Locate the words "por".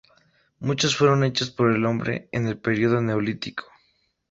1.51-1.71